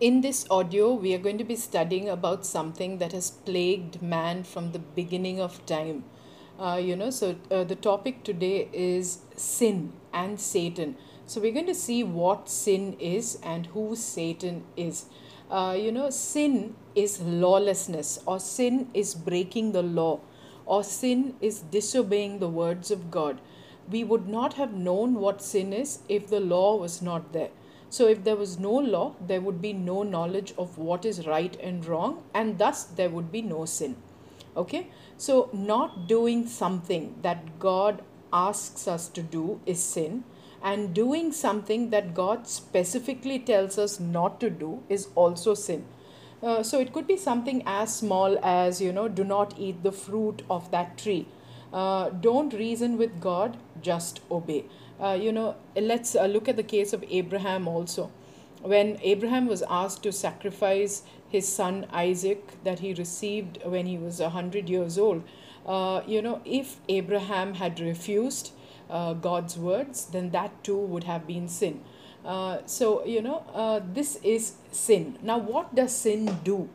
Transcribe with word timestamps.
In 0.00 0.22
this 0.22 0.44
audio, 0.50 0.92
we 0.92 1.14
are 1.14 1.18
going 1.18 1.38
to 1.38 1.44
be 1.44 1.54
studying 1.54 2.08
about 2.08 2.44
something 2.44 2.98
that 2.98 3.12
has 3.12 3.30
plagued 3.30 4.02
man 4.02 4.42
from 4.42 4.72
the 4.72 4.80
beginning 4.80 5.40
of 5.40 5.64
time. 5.66 6.02
Uh, 6.58 6.80
you 6.82 6.96
know, 6.96 7.10
so 7.10 7.36
uh, 7.48 7.62
the 7.62 7.76
topic 7.76 8.24
today 8.24 8.68
is 8.72 9.20
sin 9.36 9.92
and 10.12 10.40
Satan. 10.40 10.96
So 11.26 11.40
we're 11.40 11.52
going 11.52 11.66
to 11.66 11.76
see 11.76 12.02
what 12.02 12.48
sin 12.48 12.96
is 12.98 13.38
and 13.44 13.66
who 13.66 13.94
Satan 13.94 14.64
is. 14.76 15.04
Uh, 15.48 15.76
you 15.78 15.92
know, 15.92 16.10
sin 16.10 16.74
is 16.96 17.20
lawlessness, 17.20 18.18
or 18.26 18.40
sin 18.40 18.88
is 18.94 19.14
breaking 19.14 19.70
the 19.70 19.82
law, 19.84 20.18
or 20.66 20.82
sin 20.82 21.36
is 21.40 21.60
disobeying 21.60 22.40
the 22.40 22.48
words 22.48 22.90
of 22.90 23.12
God. 23.12 23.40
We 23.88 24.02
would 24.02 24.26
not 24.26 24.54
have 24.54 24.74
known 24.74 25.14
what 25.14 25.40
sin 25.40 25.72
is 25.72 26.00
if 26.08 26.26
the 26.26 26.40
law 26.40 26.74
was 26.74 27.00
not 27.00 27.32
there. 27.32 27.50
So, 27.94 28.08
if 28.08 28.24
there 28.24 28.34
was 28.34 28.58
no 28.58 28.72
law, 28.72 29.14
there 29.24 29.40
would 29.40 29.62
be 29.62 29.72
no 29.72 30.02
knowledge 30.02 30.52
of 30.58 30.78
what 30.78 31.04
is 31.04 31.28
right 31.28 31.56
and 31.62 31.86
wrong, 31.86 32.24
and 32.34 32.58
thus 32.58 32.82
there 32.82 33.08
would 33.08 33.30
be 33.30 33.40
no 33.40 33.66
sin. 33.66 33.94
Okay, 34.56 34.88
so 35.16 35.48
not 35.52 36.08
doing 36.08 36.48
something 36.48 37.14
that 37.22 37.60
God 37.60 38.02
asks 38.32 38.88
us 38.88 39.06
to 39.10 39.22
do 39.22 39.60
is 39.64 39.80
sin, 39.80 40.24
and 40.60 40.92
doing 40.92 41.30
something 41.30 41.90
that 41.90 42.14
God 42.14 42.48
specifically 42.48 43.38
tells 43.38 43.78
us 43.78 44.00
not 44.00 44.40
to 44.40 44.50
do 44.50 44.82
is 44.88 45.06
also 45.14 45.54
sin. 45.54 45.84
Uh, 46.42 46.64
so, 46.64 46.80
it 46.80 46.92
could 46.92 47.06
be 47.06 47.16
something 47.16 47.62
as 47.64 47.94
small 47.94 48.36
as, 48.42 48.80
you 48.80 48.92
know, 48.92 49.06
do 49.06 49.22
not 49.22 49.56
eat 49.56 49.84
the 49.84 49.92
fruit 49.92 50.42
of 50.50 50.68
that 50.72 50.98
tree. 50.98 51.28
Uh, 51.72 52.10
don't 52.10 52.54
reason 52.54 52.98
with 52.98 53.20
God, 53.20 53.56
just 53.80 54.20
obey. 54.32 54.64
Uh, 55.00 55.18
you 55.20 55.32
know, 55.32 55.56
let's 55.76 56.14
uh, 56.14 56.26
look 56.26 56.48
at 56.48 56.56
the 56.56 56.62
case 56.62 56.92
of 56.92 57.04
Abraham 57.08 57.66
also. 57.66 58.10
When 58.62 58.98
Abraham 59.02 59.46
was 59.46 59.62
asked 59.68 60.02
to 60.04 60.12
sacrifice 60.12 61.02
his 61.28 61.46
son 61.46 61.86
Isaac 61.92 62.62
that 62.64 62.78
he 62.78 62.94
received 62.94 63.58
when 63.64 63.86
he 63.86 63.98
was 63.98 64.20
100 64.20 64.68
years 64.68 64.98
old, 64.98 65.24
uh, 65.66 66.02
you 66.06 66.22
know, 66.22 66.40
if 66.44 66.76
Abraham 66.88 67.54
had 67.54 67.80
refused 67.80 68.52
uh, 68.88 69.14
God's 69.14 69.56
words, 69.58 70.06
then 70.06 70.30
that 70.30 70.62
too 70.62 70.78
would 70.78 71.04
have 71.04 71.26
been 71.26 71.48
sin. 71.48 71.82
Uh, 72.24 72.58
so, 72.64 73.04
you 73.04 73.20
know, 73.20 73.44
uh, 73.52 73.80
this 73.92 74.16
is 74.22 74.54
sin. 74.72 75.18
Now, 75.22 75.38
what 75.38 75.74
does 75.74 75.94
sin 75.94 76.38
do? 76.42 76.70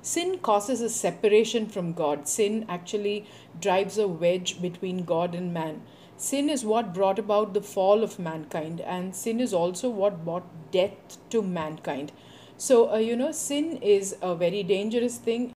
Sin 0.00 0.38
causes 0.38 0.80
a 0.80 0.88
separation 0.88 1.66
from 1.68 1.92
God. 1.92 2.28
Sin 2.28 2.66
actually 2.68 3.26
drives 3.60 3.98
a 3.98 4.08
wedge 4.08 4.60
between 4.60 5.04
God 5.04 5.34
and 5.34 5.54
man. 5.54 5.82
Sin 6.22 6.48
is 6.48 6.64
what 6.64 6.94
brought 6.94 7.18
about 7.18 7.52
the 7.52 7.60
fall 7.60 8.04
of 8.04 8.16
mankind, 8.16 8.80
and 8.80 9.12
sin 9.12 9.40
is 9.40 9.52
also 9.52 9.88
what 9.88 10.24
brought 10.24 10.44
death 10.70 11.18
to 11.30 11.42
mankind. 11.42 12.12
So, 12.56 12.92
uh, 12.92 12.98
you 12.98 13.16
know, 13.16 13.32
sin 13.32 13.78
is 13.78 14.14
a 14.22 14.36
very 14.36 14.62
dangerous 14.62 15.16
thing. 15.16 15.52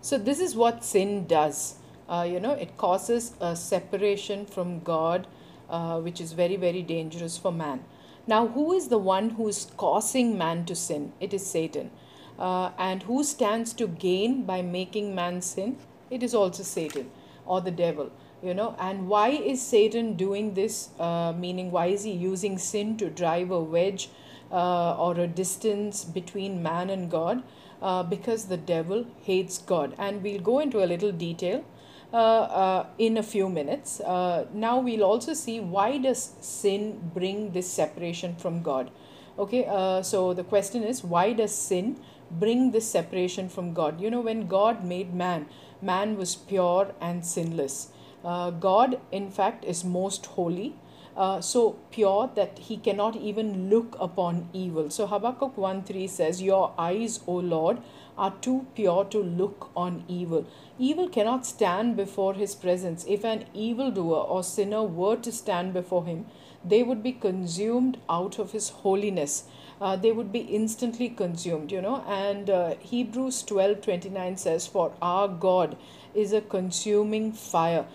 So, 0.00 0.16
this 0.16 0.40
is 0.40 0.56
what 0.56 0.82
sin 0.82 1.26
does. 1.26 1.74
Uh, 2.08 2.26
you 2.26 2.40
know, 2.40 2.52
it 2.52 2.78
causes 2.78 3.34
a 3.38 3.54
separation 3.54 4.46
from 4.46 4.80
God, 4.80 5.26
uh, 5.68 6.00
which 6.00 6.22
is 6.22 6.32
very, 6.32 6.56
very 6.56 6.80
dangerous 6.80 7.36
for 7.36 7.52
man. 7.52 7.84
Now, 8.26 8.46
who 8.46 8.72
is 8.72 8.88
the 8.88 8.96
one 8.96 9.28
who 9.30 9.46
is 9.46 9.70
causing 9.76 10.38
man 10.38 10.64
to 10.64 10.74
sin? 10.74 11.12
It 11.20 11.34
is 11.34 11.46
Satan. 11.46 11.90
Uh, 12.38 12.70
and 12.78 13.02
who 13.02 13.22
stands 13.22 13.74
to 13.74 13.88
gain 13.88 14.44
by 14.44 14.62
making 14.62 15.14
man 15.14 15.42
sin? 15.42 15.76
It 16.08 16.22
is 16.22 16.34
also 16.34 16.62
Satan 16.62 17.10
or 17.44 17.60
the 17.60 17.70
devil 17.70 18.10
you 18.42 18.52
know 18.52 18.74
and 18.78 19.08
why 19.08 19.28
is 19.28 19.62
satan 19.62 20.14
doing 20.14 20.54
this? 20.54 20.90
Uh, 20.98 21.32
meaning 21.32 21.70
why 21.70 21.86
is 21.86 22.04
he 22.04 22.10
using 22.10 22.58
sin 22.58 22.96
to 22.96 23.08
drive 23.08 23.50
a 23.50 23.60
wedge 23.60 24.10
uh, 24.50 24.96
or 24.96 25.18
a 25.18 25.26
distance 25.26 26.04
between 26.04 26.62
man 26.62 26.90
and 26.90 27.10
god? 27.10 27.42
Uh, 27.80 28.02
because 28.02 28.44
the 28.44 28.56
devil 28.56 29.06
hates 29.22 29.58
god. 29.58 29.92
And 29.98 30.22
we'll 30.22 30.40
go 30.40 30.60
into 30.60 30.84
a 30.84 30.86
little 30.86 31.10
detail 31.10 31.64
uh, 32.12 32.16
uh, 32.16 32.86
in 32.96 33.16
a 33.16 33.22
few 33.24 33.48
minutes. 33.48 33.98
Uh, 34.00 34.46
now 34.52 34.78
we'll 34.78 35.02
also 35.02 35.34
see 35.34 35.58
why 35.58 35.98
does 35.98 36.34
sin 36.40 37.10
bring 37.12 37.50
this 37.52 37.68
separation 37.68 38.36
from 38.36 38.62
god? 38.62 38.90
Okay 39.38 39.64
so 40.02 40.34
the 40.34 40.44
question 40.44 40.82
is 40.82 41.02
why 41.02 41.32
does 41.32 41.54
sin 41.54 41.98
bring 42.30 42.70
this 42.70 42.88
separation 42.88 43.48
from 43.48 43.72
god? 43.72 44.00
You 44.00 44.10
know 44.10 44.20
when 44.20 44.46
god 44.46 44.84
made 44.84 45.14
man 45.14 45.46
man 45.80 46.16
was 46.16 46.36
pure 46.36 46.94
and 47.00 47.24
sinless 47.24 47.88
uh, 48.24 48.50
God, 48.50 49.00
in 49.10 49.30
fact, 49.30 49.64
is 49.64 49.84
most 49.84 50.26
holy, 50.26 50.74
uh, 51.16 51.40
so 51.40 51.78
pure 51.90 52.30
that 52.34 52.58
he 52.58 52.76
cannot 52.76 53.16
even 53.16 53.68
look 53.68 53.96
upon 54.00 54.48
evil. 54.52 54.88
So 54.90 55.06
Habakkuk 55.06 55.56
1 55.56 55.82
3 55.82 56.06
says, 56.06 56.40
Your 56.40 56.72
eyes, 56.78 57.20
O 57.26 57.34
Lord, 57.34 57.78
are 58.16 58.34
too 58.40 58.66
pure 58.74 59.04
to 59.06 59.18
look 59.18 59.70
on 59.76 60.04
evil. 60.08 60.46
Evil 60.78 61.08
cannot 61.08 61.46
stand 61.46 61.96
before 61.96 62.34
his 62.34 62.54
presence. 62.54 63.04
If 63.08 63.24
an 63.24 63.44
evildoer 63.52 64.22
or 64.22 64.42
sinner 64.42 64.82
were 64.82 65.16
to 65.16 65.32
stand 65.32 65.72
before 65.72 66.04
him, 66.04 66.26
they 66.64 66.82
would 66.82 67.02
be 67.02 67.12
consumed 67.12 67.98
out 68.08 68.38
of 68.38 68.52
his 68.52 68.68
holiness. 68.68 69.44
Uh, 69.80 69.96
they 69.96 70.12
would 70.12 70.30
be 70.30 70.40
instantly 70.40 71.08
consumed, 71.08 71.72
you 71.72 71.82
know. 71.82 72.04
And 72.06 72.48
uh, 72.48 72.74
Hebrews 72.78 73.42
12 73.42 73.80
29 73.80 74.36
says, 74.36 74.66
For 74.66 74.92
our 75.02 75.28
God 75.28 75.76
is 76.14 76.32
a 76.32 76.40
consuming 76.40 77.32
fire. 77.32 77.86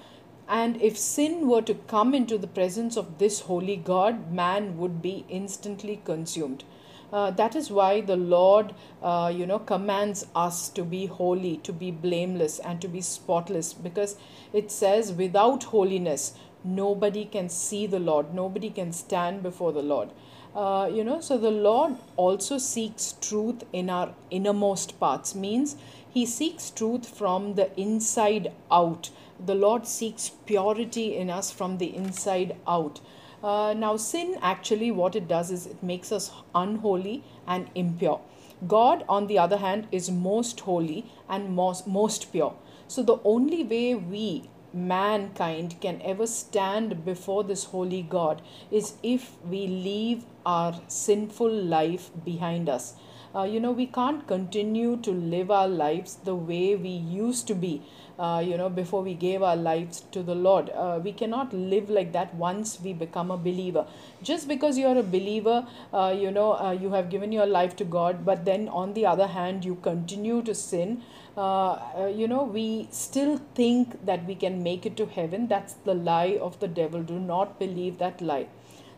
And 0.47 0.81
if 0.81 0.97
sin 0.97 1.47
were 1.47 1.61
to 1.63 1.73
come 1.73 2.15
into 2.15 2.37
the 2.37 2.47
presence 2.47 2.95
of 2.95 3.17
this 3.17 3.41
holy 3.41 3.75
God, 3.75 4.31
man 4.31 4.77
would 4.77 5.01
be 5.01 5.25
instantly 5.27 6.01
consumed. 6.05 6.63
Uh, 7.11 7.31
that 7.31 7.55
is 7.55 7.71
why 7.71 8.01
the 8.01 8.17
Lord, 8.17 8.73
uh, 9.01 9.31
you 9.33 9.45
know, 9.45 9.59
commands 9.59 10.25
us 10.35 10.69
to 10.69 10.83
be 10.83 11.05
holy, 11.05 11.57
to 11.57 11.71
be 11.71 11.89
blameless, 11.89 12.59
and 12.59 12.81
to 12.81 12.87
be 12.87 13.01
spotless, 13.01 13.73
because 13.73 14.17
it 14.51 14.71
says, 14.71 15.13
without 15.13 15.65
holiness, 15.65 16.33
nobody 16.63 17.23
can 17.23 17.47
see 17.49 17.87
the 17.87 17.99
Lord, 17.99 18.33
nobody 18.33 18.69
can 18.69 18.91
stand 18.91 19.41
before 19.41 19.71
the 19.71 19.81
Lord. 19.81 20.09
Uh, 20.55 20.89
you 20.91 21.03
know, 21.03 21.21
so 21.21 21.37
the 21.37 21.51
Lord 21.51 21.97
also 22.15 22.57
seeks 22.57 23.15
truth 23.21 23.63
in 23.71 23.89
our 23.89 24.13
innermost 24.31 24.99
parts, 24.99 25.35
means 25.35 25.75
He 26.09 26.25
seeks 26.25 26.71
truth 26.71 27.07
from 27.07 27.53
the 27.55 27.69
inside 27.79 28.51
out 28.71 29.11
the 29.39 29.55
Lord 29.55 29.85
seeks 29.85 30.29
purity 30.45 31.15
in 31.15 31.29
us 31.29 31.51
from 31.51 31.77
the 31.77 31.95
inside 31.95 32.55
out. 32.67 32.99
Uh, 33.43 33.73
now, 33.77 33.97
sin 33.97 34.37
actually, 34.41 34.89
what 34.89 35.15
it 35.15 35.27
does 35.27 35.51
is 35.51 35.67
it 35.67 35.83
makes 35.83 36.11
us 36.11 36.31
unholy 36.55 37.23
and 37.45 37.69
impure. 37.75 38.19
God, 38.67 39.05
on 39.07 39.27
the 39.27 39.37
other 39.37 39.57
hand, 39.57 39.87
is 39.91 40.09
most 40.09 40.61
holy 40.61 41.05
and 41.29 41.55
most, 41.55 41.85
most 41.85 42.31
pure. 42.31 42.55
So, 42.87 43.03
the 43.03 43.19
only 43.23 43.63
way 43.63 43.93
we, 43.93 44.49
mankind, 44.73 45.79
can 45.81 46.01
ever 46.01 46.27
stand 46.27 47.05
before 47.05 47.43
this 47.43 47.65
holy 47.65 48.01
God 48.01 48.41
is 48.71 48.93
if 49.03 49.35
we 49.43 49.67
leave 49.67 50.25
our 50.45 50.79
sinful 50.87 51.51
life 51.51 52.09
behind 52.23 52.69
us. 52.69 52.95
Uh, 53.35 53.43
you 53.43 53.59
know, 53.59 53.71
we 53.71 53.85
can't 53.85 54.25
continue 54.27 54.97
to 54.97 55.11
live 55.11 55.51
our 55.51 55.67
lives 55.67 56.15
the 56.23 56.35
way 56.35 56.75
we 56.75 56.89
used 56.89 57.47
to 57.47 57.53
be 57.53 57.81
uh, 58.19 58.43
you 58.45 58.57
know, 58.57 58.69
before 58.69 59.03
we 59.03 59.13
gave 59.13 59.43
our 59.43 59.55
lives 59.55 60.03
to 60.11 60.23
the 60.23 60.33
Lord. 60.33 60.69
Uh, 60.71 60.99
we 61.03 61.11
cannot 61.11 61.53
live 61.53 61.89
like 61.89 62.11
that 62.13 62.33
once 62.35 62.79
we 62.81 62.93
become 62.93 63.31
a 63.31 63.37
believer. 63.37 63.85
Just 64.23 64.47
because 64.47 64.77
you're 64.77 64.97
a 64.97 65.03
believer, 65.03 65.67
uh, 65.93 66.15
you 66.17 66.31
know, 66.31 66.53
uh, 66.53 66.71
you 66.71 66.91
have 66.91 67.09
given 67.09 67.31
your 67.31 67.45
life 67.45 67.75
to 67.77 67.83
God, 67.85 68.25
but 68.25 68.45
then 68.45 68.67
on 68.69 68.93
the 68.93 69.05
other 69.05 69.27
hand, 69.27 69.63
you 69.63 69.75
continue 69.75 70.41
to 70.41 70.55
sin. 70.55 71.03
Uh, 71.37 71.73
uh, 71.73 72.11
you 72.13 72.27
know, 72.27 72.43
we 72.43 72.87
still 72.91 73.39
think 73.53 74.03
that 74.05 74.25
we 74.25 74.33
can 74.33 74.63
make 74.63 74.85
it 74.85 74.97
to 74.97 75.05
heaven. 75.05 75.47
That's 75.47 75.73
the 75.73 75.93
lie 75.93 76.39
of 76.41 76.59
the 76.59 76.67
devil. 76.67 77.03
Do 77.03 77.19
not 77.19 77.59
believe 77.59 77.99
that 77.99 78.21
lie. 78.21 78.47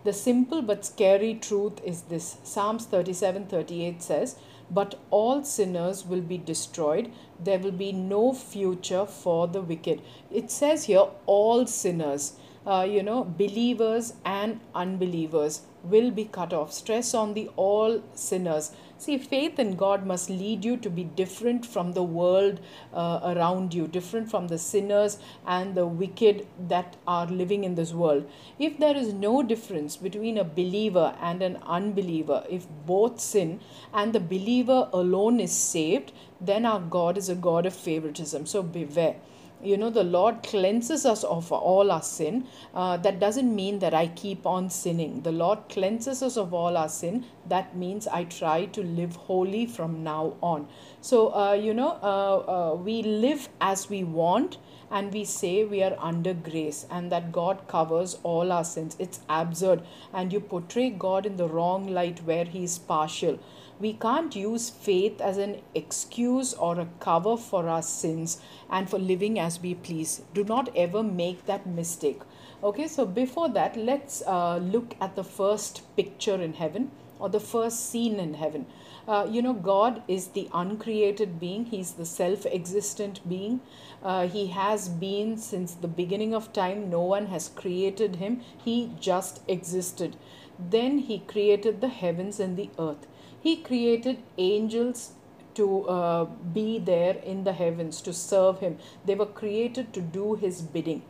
The 0.06 0.14
simple 0.14 0.62
but 0.62 0.86
scary 0.86 1.34
truth 1.34 1.82
is 1.84 2.04
this 2.04 2.38
Psalms 2.44 2.86
37 2.86 3.48
38 3.48 4.02
says, 4.02 4.38
but 4.72 4.96
all 5.10 5.44
sinners 5.44 6.06
will 6.06 6.22
be 6.22 6.38
destroyed. 6.38 7.12
There 7.44 7.60
will 7.60 7.72
be 7.72 7.92
no 7.92 8.34
future 8.34 9.06
for 9.06 9.48
the 9.48 9.62
wicked. 9.62 10.02
It 10.32 10.52
says 10.52 10.86
here, 10.86 11.08
all 11.26 11.66
sinners, 11.66 12.34
uh, 12.66 12.86
you 12.90 13.04
know, 13.04 13.24
believers 13.24 14.14
and 14.26 14.60
unbelievers 14.76 15.62
will 15.84 16.12
be 16.12 16.26
cut 16.26 16.54
off. 16.54 16.74
Stress 16.74 17.14
on 17.14 17.34
the 17.34 17.50
all 17.56 18.04
sinners. 18.14 18.72
See, 19.00 19.18
faith 19.18 19.60
in 19.60 19.78
God 19.78 20.06
must 20.06 20.30
lead 20.30 20.66
you 20.66 20.76
to 20.76 20.90
be 20.90 21.06
different 21.06 21.66
from 21.66 21.94
the 21.94 22.04
world 22.04 22.60
uh, 22.94 23.22
around 23.24 23.74
you, 23.74 23.88
different 23.88 24.30
from 24.30 24.50
the 24.50 24.58
sinners 24.58 25.20
and 25.48 25.74
the 25.74 25.88
wicked 25.88 26.46
that 26.68 26.98
are 27.08 27.26
living 27.26 27.64
in 27.64 27.76
this 27.76 27.94
world. 27.94 28.30
If 28.60 28.78
there 28.78 28.98
is 28.98 29.14
no 29.14 29.42
difference 29.42 29.96
between 29.96 30.38
a 30.38 30.44
believer 30.44 31.16
and 31.22 31.42
an 31.42 31.60
unbeliever, 31.66 32.44
if 32.50 32.68
both 32.86 33.22
sin 33.22 33.62
and 33.94 34.12
the 34.12 34.20
believer 34.20 34.90
alone 34.92 35.40
is 35.40 35.54
saved, 35.54 36.12
then 36.42 36.66
our 36.66 36.82
God 36.82 37.18
is 37.18 37.30
a 37.30 37.36
God 37.36 37.66
of 37.66 37.74
favoritism. 37.74 38.48
So 38.48 38.62
beware 38.62 39.16
you 39.64 39.78
know 39.78 39.90
the 39.90 40.04
lord 40.04 40.42
cleanses 40.44 41.06
us 41.06 41.24
of 41.24 41.52
all 41.52 41.92
our 41.92 42.02
sin 42.02 42.46
uh, 42.74 42.98
that 42.98 43.20
doesn't 43.20 43.54
mean 43.56 43.80
that 43.80 43.94
i 43.94 44.08
keep 44.08 44.46
on 44.46 44.70
sinning 44.70 45.22
the 45.22 45.32
lord 45.32 45.60
cleanses 45.70 46.24
us 46.24 46.38
of 46.38 46.54
all 46.54 46.78
our 46.78 46.90
sin 46.90 47.24
that 47.50 47.76
means 47.76 48.08
I 48.08 48.24
try 48.26 48.66
to 48.66 48.84
live 48.84 49.16
holy 49.16 49.66
from 49.66 50.04
now 50.04 50.36
on. 50.42 50.68
So, 51.02 51.34
uh, 51.34 51.54
you 51.54 51.74
know, 51.74 52.00
uh, 52.02 52.72
uh, 52.72 52.76
we 52.76 53.02
live 53.04 53.50
as 53.60 53.90
we 53.90 54.04
want 54.04 54.58
and 54.92 55.14
we 55.14 55.24
say 55.24 55.64
we 55.64 55.84
are 55.84 55.96
under 56.00 56.34
grace 56.34 56.86
and 56.90 57.12
that 57.12 57.32
God 57.32 57.68
covers 57.68 58.18
all 58.24 58.52
our 58.52 58.64
sins. 58.64 58.96
It's 59.00 59.20
absurd. 59.30 59.84
And 60.14 60.34
you 60.34 60.40
portray 60.40 60.90
God 60.90 61.26
in 61.26 61.38
the 61.38 61.48
wrong 61.48 61.88
light 61.88 62.24
where 62.24 62.46
He 62.46 62.64
is 62.64 62.78
partial. 62.80 63.40
We 63.80 63.94
can't 63.94 64.36
use 64.36 64.70
faith 64.70 65.22
as 65.22 65.38
an 65.38 65.62
excuse 65.74 66.54
or 66.54 66.80
a 66.80 66.88
cover 67.00 67.38
for 67.38 67.70
our 67.70 67.82
sins 67.82 68.42
and 68.70 68.90
for 68.90 69.00
living 69.00 69.40
as 69.40 69.62
we 69.62 69.76
please. 69.76 70.22
Do 70.34 70.44
not 70.44 70.70
ever 70.76 71.02
make 71.02 71.46
that 71.46 71.66
mistake. 71.66 72.22
Okay, 72.62 72.88
so 72.88 73.06
before 73.06 73.48
that, 73.50 73.78
let's 73.78 74.22
uh, 74.24 74.58
look 74.58 74.96
at 75.00 75.16
the 75.16 75.24
first 75.24 75.84
picture 75.96 76.42
in 76.42 76.54
heaven 76.54 76.92
or 77.20 77.30
the 77.30 77.40
first 77.40 77.90
scene 77.90 78.20
in 78.20 78.36
heaven. 78.36 78.66
Uh, 79.08 79.28
you 79.30 79.42
know, 79.42 79.54
God 79.54 80.02
is 80.08 80.28
the 80.28 80.50
uncreated 80.54 81.40
being, 81.40 81.66
He's 81.66 81.94
the 81.94 82.06
self 82.06 82.46
existent 82.46 83.28
being. 83.28 83.62
Uh, 84.04 84.28
he 84.28 84.48
has 84.48 84.88
been 84.88 85.38
since 85.38 85.74
the 85.74 85.88
beginning 85.88 86.34
of 86.34 86.54
time, 86.54 86.90
no 86.90 87.02
one 87.02 87.28
has 87.28 87.50
created 87.50 88.18
Him, 88.18 88.42
He 88.58 88.92
just 89.00 89.42
existed. 89.48 90.16
Then 90.58 91.00
He 91.00 91.20
created 91.20 91.82
the 91.82 91.90
heavens 91.90 92.40
and 92.40 92.56
the 92.56 92.70
earth. 92.80 93.08
He 93.42 93.58
created 93.58 94.20
angels 94.38 95.14
to 95.56 95.88
uh, 95.90 96.26
be 96.54 96.80
there 96.80 97.16
in 97.16 97.44
the 97.44 97.54
heavens 97.54 98.02
to 98.02 98.14
serve 98.14 98.60
Him, 98.60 98.78
they 99.06 99.16
were 99.16 99.26
created 99.26 99.94
to 99.94 100.02
do 100.02 100.36
His 100.36 100.62
bidding. 100.62 101.02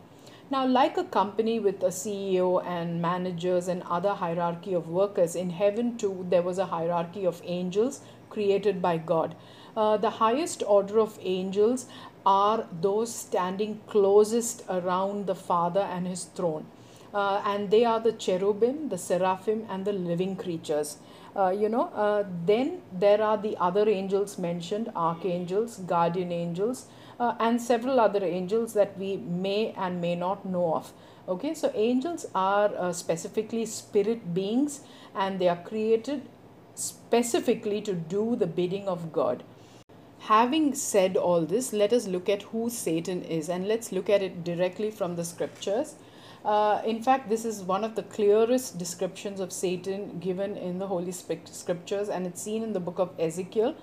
Now, 0.52 0.66
like 0.66 0.98
a 0.98 1.04
company 1.04 1.60
with 1.60 1.84
a 1.84 1.90
CEO 1.90 2.66
and 2.66 3.00
managers 3.00 3.68
and 3.68 3.84
other 3.84 4.16
hierarchy 4.16 4.74
of 4.74 4.90
workers, 4.90 5.36
in 5.36 5.52
heaven 5.52 5.96
too, 5.96 6.26
there 6.28 6.42
was 6.42 6.58
a 6.58 6.66
hierarchy 6.66 7.24
of 7.24 7.40
angels 7.46 8.02
created 8.32 8.82
by 8.82 8.98
God. 8.98 9.36
Uh, 9.78 9.98
the 9.98 10.10
highest 10.10 10.64
order 10.66 11.00
of 11.00 11.20
angels 11.22 11.86
are 12.26 12.68
those 12.82 13.14
standing 13.14 13.80
closest 13.86 14.64
around 14.68 15.28
the 15.28 15.36
Father 15.36 15.82
and 15.82 16.08
his 16.08 16.24
throne. 16.24 16.66
Uh, 17.14 17.42
and 17.46 17.70
they 17.70 17.86
are 17.86 18.00
the 18.00 18.14
cherubim, 18.14 18.90
the 18.90 18.98
seraphim, 18.98 19.68
and 19.70 19.86
the 19.86 19.94
living 19.94 20.36
creatures. 20.36 20.98
Uh, 21.36 21.50
you 21.50 21.70
know, 21.70 21.90
uh, 21.94 22.24
then 22.46 22.82
there 22.92 23.22
are 23.22 23.38
the 23.38 23.56
other 23.58 23.88
angels 23.88 24.40
mentioned 24.40 24.92
archangels, 24.96 25.78
guardian 25.78 26.32
angels, 26.32 26.88
uh, 27.20 27.36
and 27.40 27.62
several 27.62 28.00
other 28.00 28.24
angels 28.24 28.74
that 28.74 28.98
we 28.98 29.18
may 29.18 29.74
and 29.78 30.00
may 30.02 30.16
not 30.16 30.46
know 30.46 30.74
of. 30.74 30.94
Okay, 31.28 31.54
so 31.54 31.72
angels 31.76 32.26
are 32.34 32.74
uh, 32.76 32.94
specifically 32.94 33.66
spirit 33.66 34.34
beings 34.34 34.82
and 35.14 35.40
they 35.40 35.48
are 35.48 35.62
created 35.64 36.24
specifically 36.76 37.82
to 37.82 37.94
do 37.94 38.36
the 38.36 38.48
bidding 38.48 38.88
of 38.88 39.12
God. 39.12 39.44
Having 40.20 40.76
said 40.76 41.18
all 41.18 41.46
this, 41.46 41.72
let 41.74 41.94
us 41.94 42.08
look 42.08 42.30
at 42.30 42.44
who 42.44 42.70
Satan 42.70 43.22
is 43.24 43.50
and 43.50 43.68
let's 43.68 43.92
look 43.92 44.10
at 44.10 44.22
it 44.22 44.44
directly 44.44 44.92
from 44.92 45.16
the 45.16 45.26
scriptures. 45.26 45.96
Uh, 46.44 46.82
in 46.86 47.04
fact, 47.04 47.30
this 47.30 47.44
is 47.44 47.62
one 47.64 47.84
of 47.84 47.96
the 47.96 48.04
clearest 48.04 48.78
descriptions 48.78 49.40
of 49.40 49.52
Satan 49.52 50.20
given 50.20 50.56
in 50.56 50.80
the 50.80 50.88
Holy 50.88 51.12
Scriptures, 51.12 52.08
and 52.08 52.26
it's 52.26 52.42
seen 52.42 52.64
in 52.64 52.72
the 52.72 52.80
book 52.80 52.98
of 52.98 53.12
Ezekiel, 53.20 53.76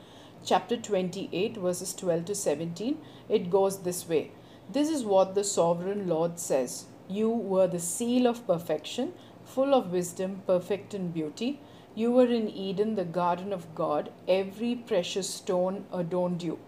chapter 0.47 0.77
28, 0.77 1.57
verses 1.57 1.93
12 1.93 2.27
to 2.27 2.35
17. 2.37 2.99
It 3.29 3.51
goes 3.51 3.81
this 3.83 4.09
way 4.09 4.31
This 4.73 4.89
is 4.89 5.05
what 5.05 5.35
the 5.35 5.43
sovereign 5.43 6.07
Lord 6.07 6.39
says 6.39 6.85
You 7.09 7.31
were 7.31 7.67
the 7.67 7.81
seal 7.81 8.29
of 8.29 8.47
perfection, 8.47 9.13
full 9.45 9.75
of 9.75 9.91
wisdom, 9.91 10.43
perfect 10.47 10.95
in 10.95 11.11
beauty. 11.11 11.59
You 11.97 12.13
were 12.13 12.29
in 12.29 12.49
Eden, 12.49 12.95
the 12.95 13.05
garden 13.05 13.53
of 13.53 13.75
God. 13.75 14.13
Every 14.29 14.77
precious 14.77 15.29
stone 15.29 15.85
adorned 15.93 16.45
you. 16.45 16.59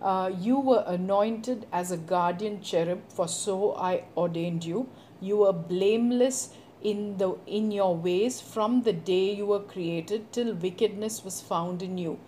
Uh, 0.00 0.30
you 0.38 0.60
were 0.60 0.84
anointed 0.86 1.66
as 1.72 1.90
a 1.90 1.96
guardian 1.96 2.62
cherub, 2.62 3.00
for 3.08 3.26
so 3.26 3.74
I 3.74 4.04
ordained 4.16 4.64
you. 4.64 4.88
You 5.20 5.38
were 5.38 5.52
blameless 5.52 6.50
in 6.82 7.16
the 7.16 7.34
in 7.46 7.72
your 7.72 7.96
ways 7.96 8.40
from 8.40 8.82
the 8.82 8.92
day 8.92 9.32
you 9.34 9.46
were 9.46 9.66
created 9.74 10.30
till 10.32 10.54
wickedness 10.54 11.24
was 11.24 11.40
found 11.40 11.82
in 11.82 11.96
you 11.96 12.18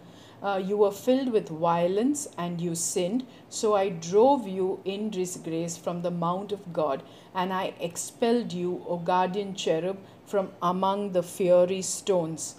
uh, 0.42 0.60
you 0.64 0.76
were 0.76 0.90
filled 0.90 1.30
with 1.30 1.48
violence 1.48 2.28
and 2.36 2.60
you 2.60 2.74
sinned. 2.74 3.26
So 3.48 3.74
I 3.74 3.88
drove 3.88 4.46
you 4.46 4.80
in 4.84 5.10
disgrace 5.10 5.76
from 5.76 6.02
the 6.02 6.10
mount 6.10 6.52
of 6.52 6.72
God, 6.72 7.02
and 7.34 7.52
I 7.52 7.74
expelled 7.80 8.52
you, 8.52 8.84
O 8.88 8.98
guardian 8.98 9.54
cherub, 9.54 9.98
from 10.26 10.50
among 10.60 11.12
the 11.12 11.22
fiery 11.22 11.82
stones. 11.82 12.56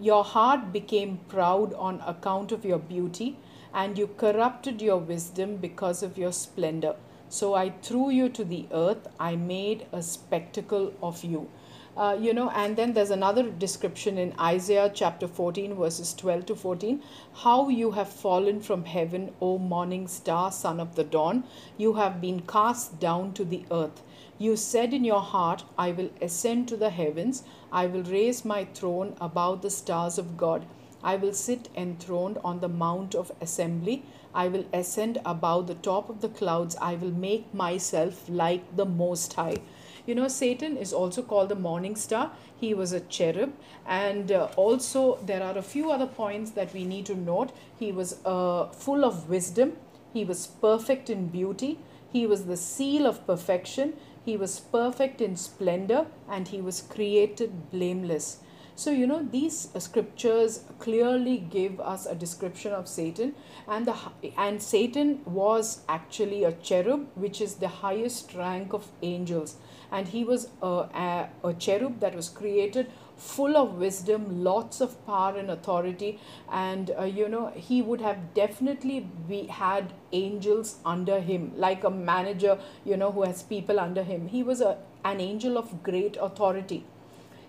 Your 0.00 0.24
heart 0.24 0.72
became 0.72 1.20
proud 1.28 1.72
on 1.74 2.00
account 2.00 2.50
of 2.52 2.64
your 2.64 2.78
beauty, 2.78 3.36
and 3.72 3.96
you 3.96 4.08
corrupted 4.18 4.82
your 4.82 4.98
wisdom 4.98 5.56
because 5.56 6.02
of 6.02 6.18
your 6.18 6.32
splendor. 6.32 6.96
So 7.28 7.54
I 7.54 7.70
threw 7.82 8.10
you 8.10 8.28
to 8.28 8.44
the 8.44 8.66
earth, 8.72 9.08
I 9.18 9.34
made 9.34 9.86
a 9.92 10.02
spectacle 10.02 10.92
of 11.02 11.24
you. 11.24 11.48
Uh, 11.96 12.16
you 12.20 12.34
know, 12.34 12.50
and 12.50 12.76
then 12.76 12.92
there's 12.92 13.10
another 13.10 13.48
description 13.50 14.18
in 14.18 14.34
Isaiah 14.38 14.90
chapter 14.92 15.28
14, 15.28 15.74
verses 15.76 16.12
12 16.14 16.46
to 16.46 16.56
14. 16.56 17.00
How 17.34 17.68
you 17.68 17.92
have 17.92 18.08
fallen 18.08 18.60
from 18.60 18.84
heaven, 18.84 19.32
O 19.40 19.58
morning 19.58 20.08
star, 20.08 20.50
son 20.50 20.80
of 20.80 20.96
the 20.96 21.04
dawn. 21.04 21.44
You 21.76 21.94
have 21.94 22.20
been 22.20 22.40
cast 22.40 22.98
down 22.98 23.32
to 23.34 23.44
the 23.44 23.64
earth. 23.70 24.02
You 24.38 24.56
said 24.56 24.92
in 24.92 25.04
your 25.04 25.20
heart, 25.20 25.62
I 25.78 25.92
will 25.92 26.10
ascend 26.20 26.66
to 26.68 26.76
the 26.76 26.90
heavens. 26.90 27.44
I 27.70 27.86
will 27.86 28.02
raise 28.02 28.44
my 28.44 28.64
throne 28.64 29.14
above 29.20 29.62
the 29.62 29.70
stars 29.70 30.18
of 30.18 30.36
God. 30.36 30.66
I 31.04 31.14
will 31.14 31.32
sit 31.32 31.68
enthroned 31.76 32.38
on 32.42 32.58
the 32.58 32.68
mount 32.68 33.14
of 33.14 33.30
assembly. 33.40 34.02
I 34.34 34.48
will 34.48 34.64
ascend 34.72 35.20
above 35.24 35.68
the 35.68 35.74
top 35.74 36.10
of 36.10 36.20
the 36.20 36.28
clouds. 36.28 36.76
I 36.80 36.94
will 36.94 37.12
make 37.12 37.54
myself 37.54 38.28
like 38.28 38.76
the 38.76 38.84
Most 38.84 39.32
High. 39.34 39.58
You 40.06 40.14
know, 40.14 40.28
Satan 40.28 40.76
is 40.76 40.92
also 40.92 41.22
called 41.22 41.48
the 41.48 41.54
morning 41.54 41.96
star. 41.96 42.32
He 42.56 42.74
was 42.74 42.92
a 42.92 43.00
cherub. 43.00 43.54
And 43.86 44.30
uh, 44.32 44.48
also, 44.56 45.18
there 45.24 45.42
are 45.42 45.56
a 45.56 45.62
few 45.62 45.90
other 45.90 46.06
points 46.06 46.50
that 46.52 46.74
we 46.74 46.84
need 46.84 47.06
to 47.06 47.14
note. 47.14 47.52
He 47.78 47.92
was 47.92 48.18
uh, 48.24 48.66
full 48.66 49.04
of 49.04 49.28
wisdom, 49.28 49.76
he 50.12 50.24
was 50.24 50.46
perfect 50.46 51.10
in 51.10 51.28
beauty, 51.28 51.78
he 52.12 52.26
was 52.26 52.44
the 52.46 52.56
seal 52.56 53.06
of 53.06 53.26
perfection, 53.26 53.94
he 54.24 54.36
was 54.36 54.60
perfect 54.60 55.20
in 55.20 55.36
splendor, 55.36 56.06
and 56.30 56.48
he 56.48 56.60
was 56.60 56.80
created 56.80 57.70
blameless. 57.70 58.38
So, 58.76 58.90
you 58.90 59.06
know, 59.06 59.22
these 59.22 59.68
scriptures 59.78 60.64
clearly 60.80 61.38
give 61.38 61.80
us 61.80 62.06
a 62.06 62.14
description 62.14 62.72
of 62.72 62.88
Satan, 62.88 63.34
and, 63.68 63.86
the, 63.86 63.94
and 64.36 64.60
Satan 64.60 65.20
was 65.24 65.82
actually 65.88 66.42
a 66.42 66.52
cherub, 66.52 67.06
which 67.14 67.40
is 67.40 67.54
the 67.56 67.68
highest 67.68 68.34
rank 68.34 68.72
of 68.72 68.88
angels 69.02 69.56
and 69.94 70.08
he 70.08 70.24
was 70.24 70.48
a, 70.62 70.66
a, 71.06 71.28
a 71.44 71.54
cherub 71.54 72.00
that 72.00 72.14
was 72.14 72.28
created 72.28 72.90
full 73.16 73.56
of 73.56 73.74
wisdom, 73.78 74.42
lots 74.42 74.80
of 74.80 74.94
power 75.06 75.36
and 75.38 75.50
authority, 75.50 76.18
and 76.50 76.90
uh, 76.98 77.04
you 77.04 77.28
know 77.28 77.52
he 77.54 77.80
would 77.80 78.00
have 78.00 78.34
definitely 78.34 78.98
be 79.28 79.46
had 79.46 79.92
angels 80.12 80.78
under 80.84 81.20
him, 81.20 81.52
like 81.56 81.84
a 81.84 81.90
manager, 81.90 82.58
you 82.84 82.96
know, 82.96 83.12
who 83.12 83.22
has 83.22 83.42
people 83.42 83.78
under 83.78 84.02
him. 84.02 84.26
He 84.26 84.42
was 84.42 84.60
a 84.60 84.78
an 85.04 85.20
angel 85.20 85.58
of 85.58 85.82
great 85.82 86.16
authority. 86.20 86.84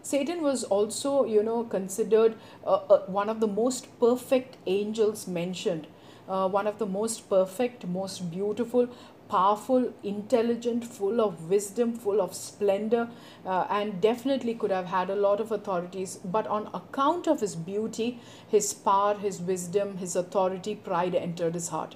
Satan 0.05 0.43
was 0.43 0.63
also, 0.63 1.25
you 1.25 1.41
know, 1.41 1.63
considered 1.63 2.35
uh, 2.63 2.75
uh, 2.75 2.99
one 3.07 3.27
of 3.27 3.39
the 3.39 3.47
most 3.47 3.87
perfect 3.99 4.55
angels 4.67 5.27
mentioned. 5.27 5.87
Uh, 6.29 6.47
one 6.47 6.67
of 6.67 6.77
the 6.77 6.85
most 6.85 7.27
perfect, 7.27 7.87
most 7.87 8.29
beautiful, 8.29 8.87
powerful, 9.29 9.91
intelligent, 10.03 10.85
full 10.85 11.19
of 11.19 11.49
wisdom, 11.49 11.93
full 11.93 12.21
of 12.21 12.35
splendor, 12.35 13.09
uh, 13.47 13.65
and 13.71 13.99
definitely 13.99 14.53
could 14.53 14.69
have 14.69 14.85
had 14.85 15.09
a 15.09 15.15
lot 15.15 15.39
of 15.39 15.51
authorities. 15.51 16.19
But 16.23 16.45
on 16.45 16.69
account 16.71 17.25
of 17.25 17.39
his 17.39 17.55
beauty, 17.55 18.19
his 18.47 18.75
power, 18.75 19.15
his 19.17 19.41
wisdom, 19.41 19.97
his 19.97 20.15
authority, 20.15 20.75
pride 20.75 21.15
entered 21.15 21.55
his 21.55 21.69
heart. 21.69 21.95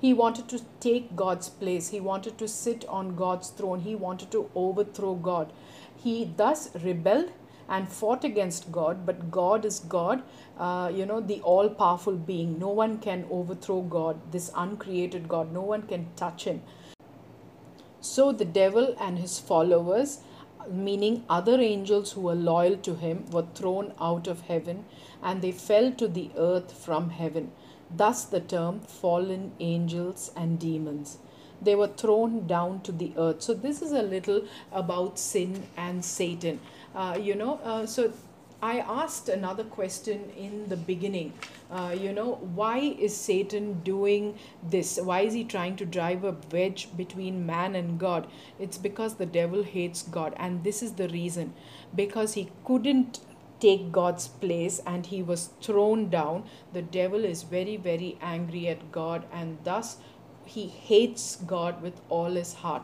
He 0.00 0.14
wanted 0.14 0.48
to 0.50 0.60
take 0.78 1.16
God's 1.16 1.48
place. 1.48 1.88
He 1.88 1.98
wanted 1.98 2.38
to 2.38 2.46
sit 2.46 2.84
on 2.88 3.16
God's 3.16 3.48
throne. 3.48 3.80
He 3.80 3.96
wanted 3.96 4.30
to 4.30 4.48
overthrow 4.54 5.16
God. 5.16 5.52
He 5.96 6.32
thus 6.36 6.70
rebelled 6.84 7.32
and 7.68 7.88
fought 7.88 8.24
against 8.24 8.70
God, 8.72 9.04
but 9.04 9.30
God 9.30 9.64
is 9.64 9.80
God, 9.80 10.22
uh, 10.58 10.90
you 10.94 11.04
know, 11.04 11.20
the 11.20 11.40
all 11.42 11.68
powerful 11.68 12.16
being. 12.16 12.58
No 12.58 12.68
one 12.68 12.98
can 12.98 13.26
overthrow 13.30 13.82
God, 13.82 14.32
this 14.32 14.50
uncreated 14.56 15.28
God. 15.28 15.52
No 15.52 15.62
one 15.62 15.82
can 15.82 16.06
touch 16.16 16.44
him. 16.44 16.62
So 18.00 18.32
the 18.32 18.44
devil 18.44 18.94
and 19.00 19.18
his 19.18 19.38
followers, 19.38 20.20
meaning 20.70 21.24
other 21.28 21.60
angels 21.60 22.12
who 22.12 22.22
were 22.22 22.34
loyal 22.34 22.76
to 22.78 22.94
him, 22.94 23.26
were 23.30 23.46
thrown 23.54 23.92
out 24.00 24.26
of 24.26 24.42
heaven 24.42 24.84
and 25.22 25.42
they 25.42 25.52
fell 25.52 25.92
to 25.92 26.08
the 26.08 26.30
earth 26.36 26.72
from 26.72 27.10
heaven. 27.10 27.52
Thus 27.94 28.24
the 28.24 28.40
term 28.40 28.80
fallen 28.80 29.52
angels 29.60 30.30
and 30.36 30.58
demons 30.58 31.18
they 31.60 31.74
were 31.74 31.88
thrown 31.88 32.46
down 32.46 32.80
to 32.82 32.92
the 32.92 33.12
earth. 33.16 33.42
So, 33.42 33.54
this 33.54 33.82
is 33.82 33.92
a 33.92 34.02
little 34.02 34.42
about 34.72 35.18
sin 35.18 35.64
and 35.76 36.04
Satan. 36.04 36.60
Uh, 36.94 37.18
you 37.20 37.34
know, 37.34 37.60
uh, 37.64 37.86
so 37.86 38.12
I 38.60 38.80
asked 38.80 39.28
another 39.28 39.62
question 39.62 40.30
in 40.36 40.68
the 40.68 40.76
beginning. 40.76 41.32
Uh, 41.70 41.94
you 41.96 42.12
know, 42.12 42.40
why 42.54 42.78
is 42.78 43.16
Satan 43.16 43.80
doing 43.84 44.36
this? 44.62 44.98
Why 45.00 45.20
is 45.20 45.32
he 45.34 45.44
trying 45.44 45.76
to 45.76 45.86
drive 45.86 46.24
a 46.24 46.34
wedge 46.50 46.88
between 46.96 47.46
man 47.46 47.76
and 47.76 48.00
God? 48.00 48.26
It's 48.58 48.78
because 48.78 49.14
the 49.14 49.26
devil 49.26 49.62
hates 49.62 50.02
God, 50.02 50.34
and 50.36 50.64
this 50.64 50.82
is 50.82 50.94
the 50.94 51.08
reason 51.08 51.54
because 51.94 52.34
he 52.34 52.50
couldn't 52.64 53.20
take 53.60 53.90
God's 53.92 54.28
place 54.28 54.80
and 54.86 55.06
he 55.06 55.22
was 55.22 55.50
thrown 55.60 56.08
down. 56.10 56.44
The 56.72 56.82
devil 56.82 57.24
is 57.24 57.42
very, 57.42 57.76
very 57.76 58.18
angry 58.20 58.68
at 58.68 58.90
God, 58.92 59.24
and 59.32 59.58
thus 59.64 59.98
he 60.44 60.66
hates 60.66 61.36
God 61.36 61.82
with 61.82 62.00
all 62.08 62.30
his 62.30 62.54
heart. 62.54 62.76